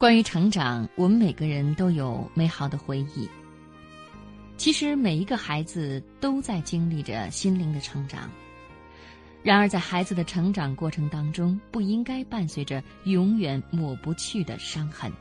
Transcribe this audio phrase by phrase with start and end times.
[0.00, 3.28] 关于成长，我们每个人都有美好的回忆。
[4.56, 8.30] 其实每一个孩子都在经历着心灵的成长。
[9.42, 15.12] 然而，在孩子的成长过程当中，不应该伴随着永远抹不去的伤痕。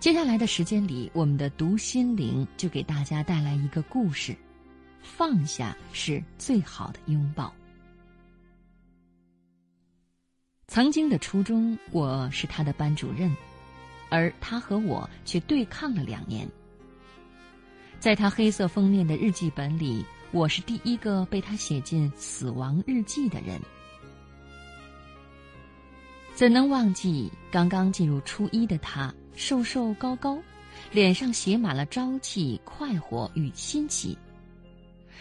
[0.00, 4.34] 接下来的时间里，我们的读心灵就给大家带来一个故事：
[5.02, 7.52] 放下是最好的拥抱。
[10.66, 13.34] 曾经的初中，我是他的班主任，
[14.08, 16.48] 而他和我却对抗了两年。
[18.00, 23.60] 在他黑色封面的日记本里，我是第一个被他写进死亡日记的人。
[26.34, 30.38] 怎能忘记刚刚进入初一的他，瘦瘦高高，
[30.90, 34.16] 脸上写满了朝气、快活与新奇。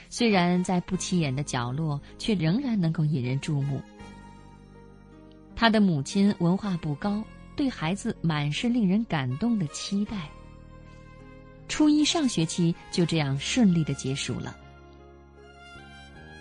[0.09, 3.81] 虽然在不起眼的角落，却仍然能够引人注目。
[5.55, 7.23] 他的母亲文化不高，
[7.55, 10.29] 对孩子满是令人感动的期待。
[11.69, 14.55] 初一上学期就这样顺利的结束了。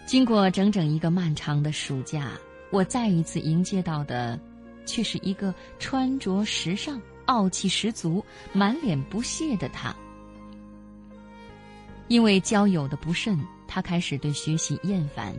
[0.04, 2.32] 经过整整一个漫长的暑假，
[2.70, 4.38] 我再一次迎接到的，
[4.84, 9.94] 却是一个穿着时尚、傲气十足、满脸不屑的他。
[12.08, 15.32] 因为交友的不慎，他开始对学习厌烦，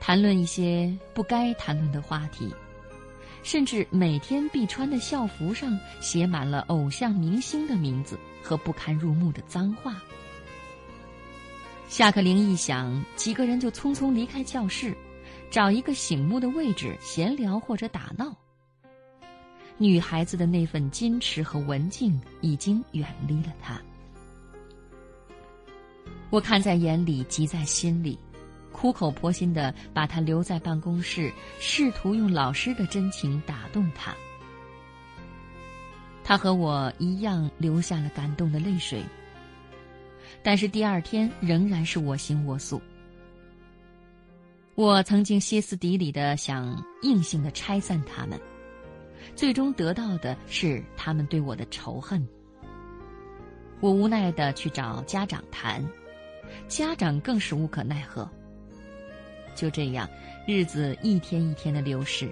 [0.00, 2.52] 谈论一些不该谈论的话题。
[3.44, 10.02] 甚至每天必穿的校服上写满了偶像明星的名字和不堪入目的脏话。
[11.86, 14.96] 下课铃一响，几个人就匆匆离开教室，
[15.50, 18.34] 找一个醒目的位置闲聊或者打闹。
[19.76, 23.80] 女孩子的那份矜持和文静已经远离了他。
[26.30, 28.18] 我看在眼里，急在心里。
[28.84, 34.14] 苦口婆心的把他留在办公室，试图用老师的真情打动他。
[36.22, 39.02] 他和我一样流下了感动的泪水，
[40.42, 42.78] 但是第二天仍然是我行我素。
[44.74, 48.38] 我曾经歇斯底里的想硬性的拆散他们，
[49.34, 52.22] 最终得到的是他们对我的仇恨。
[53.80, 55.82] 我无奈的去找家长谈，
[56.68, 58.30] 家长更是无可奈何。
[59.54, 60.08] 就这样，
[60.46, 62.30] 日子一天一天的流逝，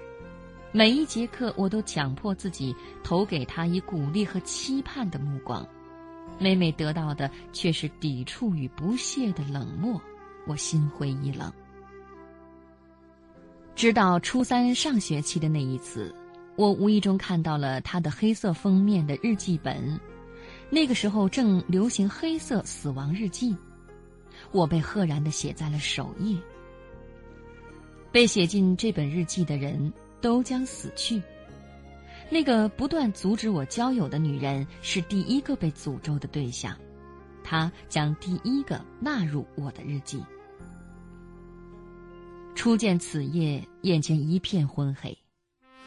[0.71, 5.67] 每一节课我都强迫自己投给他以鼓励和期盼的目光，
[6.39, 10.01] 每每得到的却是抵触与不屑的冷漠，
[10.47, 11.51] 我心灰意冷。
[13.75, 16.13] 直到初三上学期的那一次，
[16.55, 19.99] 我无意中看到了他的黑色封面的日记本，
[20.69, 23.55] 那个时候正流行黑色死亡日记，
[24.51, 26.37] 我被赫然的写在了首页。
[28.13, 29.91] 被写进这本日记的人
[30.21, 31.19] 都将死去。
[32.29, 36.77] 那个不断阻止我交友的女人是第一个被诅咒的对象，
[37.43, 40.23] 她将第一个纳入我的日记。
[42.53, 45.17] 初见此夜，眼前一片昏黑，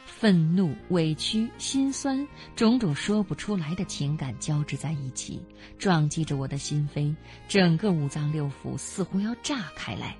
[0.04, 2.26] 愤怒、委屈、心酸，
[2.56, 5.40] 种种说不出来的情感交织在一起，
[5.78, 7.14] 撞击着我的心扉，
[7.46, 10.16] 整个五脏六腑似乎要炸开来。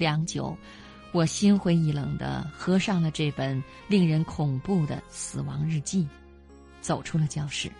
[0.00, 0.56] 良久，
[1.12, 6.08] 我心灰意冷的合上了这本令人恐怖的死亡日记，
[6.80, 7.70] 走出了教室。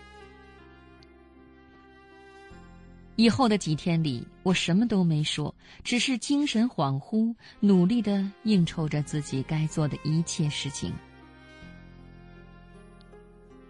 [3.15, 10.93] 以后的几天里，我什么都没说，只是精神恍惚，努力的应酬着自己该做的一切事情。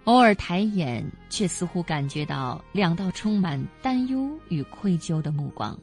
[0.04, 5.80] 偶尔抬眼，却似乎感觉到两道充满担忧与愧疚的目光，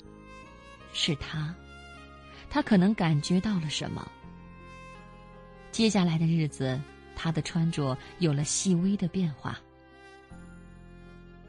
[0.93, 1.55] 是他。
[2.51, 4.07] 他可能感觉到了什么。
[5.71, 6.81] 接下来的日子，
[7.15, 9.59] 他的穿着有了细微的变化，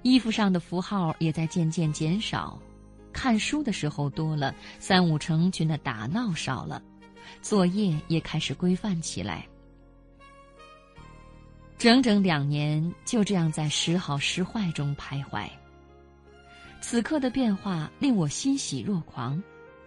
[0.01, 2.59] 衣服上的符号也在渐渐减少，
[3.13, 6.81] 看书的时候多了，三五成群的打闹少了，
[7.41, 9.47] 作业也开始规范起来。
[11.77, 15.49] 整整两年就这样在时好时坏中徘徊。
[16.81, 19.41] 此刻的变化令我欣喜若狂。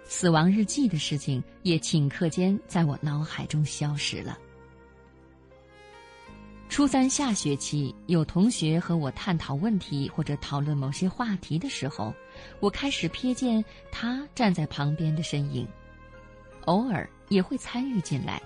[0.04, 4.38] 死亡日记的事情也顷刻间在我脑海中消失了。
[6.68, 12.14] 初三下学期，有同学和我探讨问题或者讨论某些话题的时候，
[12.60, 15.68] 我开始瞥见他站在旁边的身影，
[16.64, 18.40] 偶尔也会参与进来，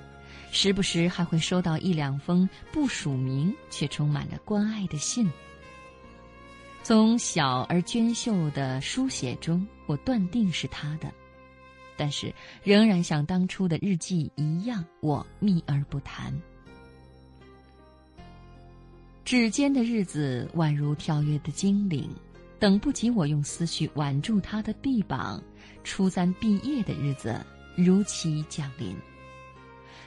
[0.50, 5.30] 时不时还会收到一两封不署名却充满着关爱的信。
[6.82, 11.12] 从小而娟秀的书写中，我断定是他的。
[11.96, 16.32] 但是，仍然像当初的日记一样，我秘而不谈。
[19.24, 22.08] 指尖的日子宛如跳跃的精灵，
[22.60, 25.42] 等不及我用思绪挽住他的臂膀。
[25.82, 27.44] 初三毕业的日子
[27.76, 28.96] 如期降临，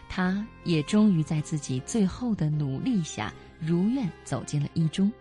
[0.07, 5.11] 他也终于在自己最后的努力下，如愿走进了一中。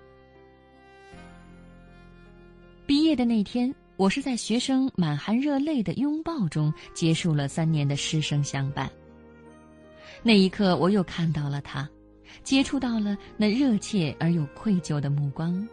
[2.86, 8.88] 毕业的那天，我是在学生满含热泪的拥抱中结束了三年的师生相伴。
[10.22, 11.86] 那一刻，我又看到了他，
[12.44, 15.68] 接触到了那热切而又愧疚的目光，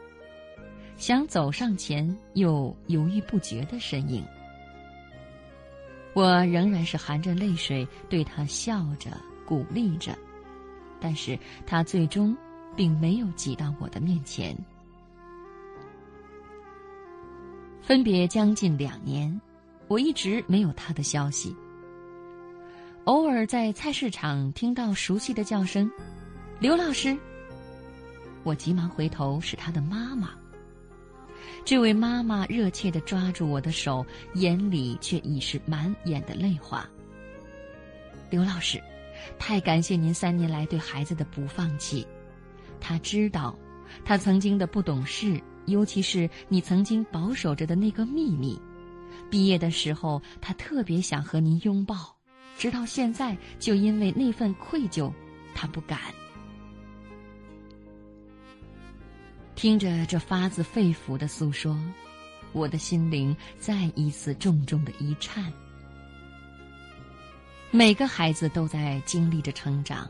[0.97, 4.25] 想走上前，又犹豫不决的身影。
[6.15, 9.11] 我仍然是含着泪水对他笑着
[9.45, 10.17] 鼓励着，
[10.99, 12.35] 但是他最终
[12.75, 14.57] 并没有挤到我的面前。
[17.85, 19.39] 分别将近两年，
[19.87, 21.55] 我一直没有他的消息。
[23.03, 25.87] 偶尔在菜市场听到熟悉的叫声
[26.59, 27.15] “刘老师”，
[28.41, 30.31] 我急忙回头，是他的妈妈。
[31.63, 34.03] 这位妈妈热切地抓住我的手，
[34.33, 36.83] 眼里却已是满眼的泪花。
[38.31, 38.81] 刘老师，
[39.37, 42.07] 太感谢您三年来对孩子的不放弃。
[42.81, 43.55] 他知道，
[44.03, 45.39] 他曾经的不懂事。
[45.65, 48.59] 尤其是你曾经保守着的那个秘密，
[49.29, 52.15] 毕业的时候他特别想和您拥抱，
[52.57, 55.11] 直到现在，就因为那份愧疚，
[55.53, 55.99] 他不敢。
[59.55, 61.77] 听着这发自肺腑的诉说，
[62.51, 65.51] 我的心灵再一次重重的一颤。
[67.71, 70.09] 每个孩子都在经历着成长，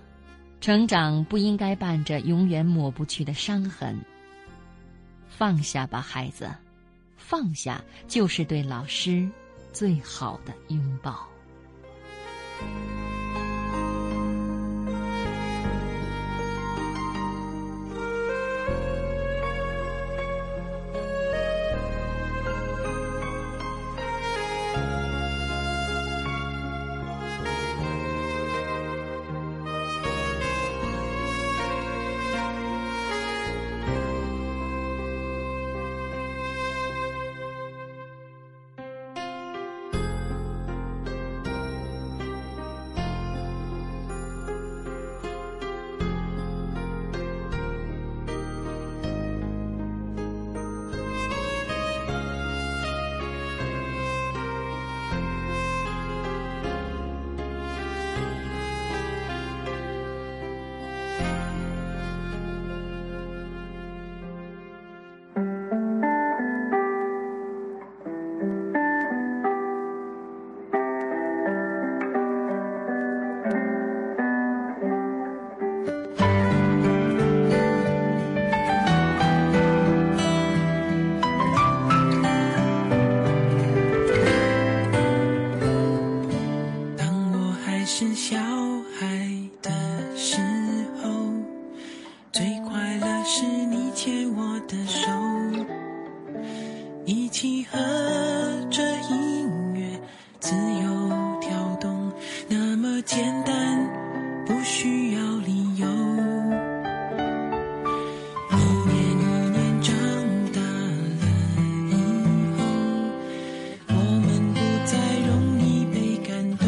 [0.62, 3.98] 成长不应该伴着永远抹不去的伤痕。
[5.38, 6.50] 放下吧，孩子，
[7.18, 9.30] 放下就是对老师
[9.74, 11.28] 最好的拥抱。
[97.06, 97.78] 一起合
[98.72, 98.82] 着
[99.12, 99.86] 音乐
[100.40, 102.12] 自由跳动
[102.48, 103.88] 那么简单
[104.46, 105.86] 不需要理由。
[108.52, 108.56] 一
[108.90, 109.94] 年一年长
[110.52, 111.28] 大了
[111.92, 111.94] 以
[112.58, 112.60] 后
[113.90, 113.94] 我
[114.26, 114.98] 们不再
[115.28, 115.30] 容
[115.62, 115.96] 易被
[116.28, 116.66] 感动。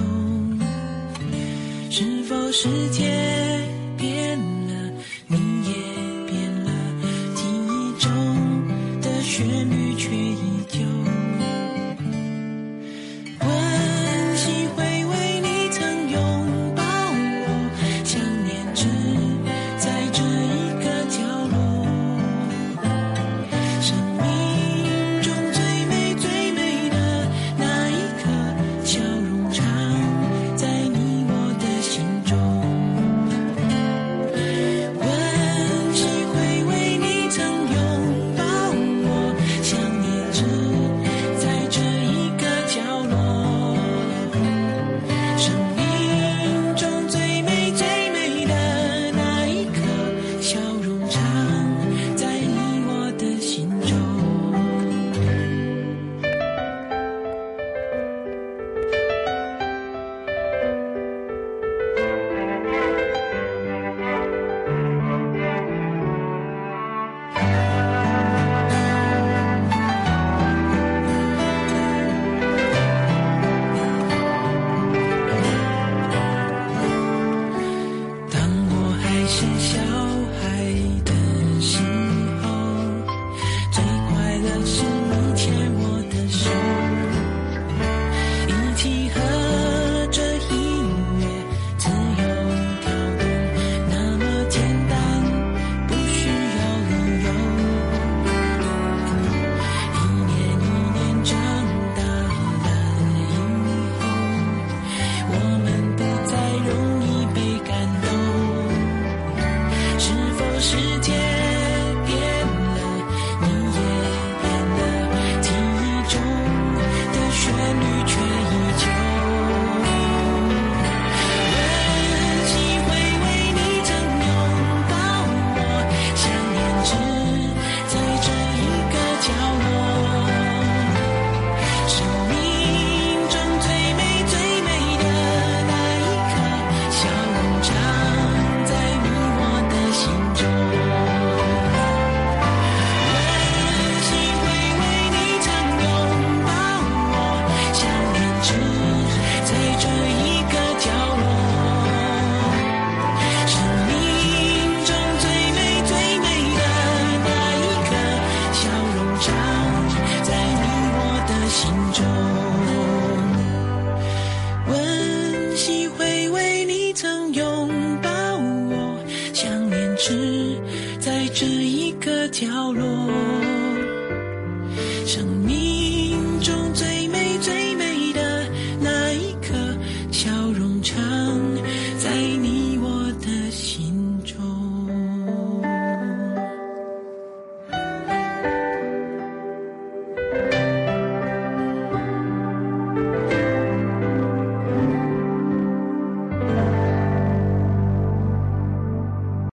[1.89, 3.16] 是否时间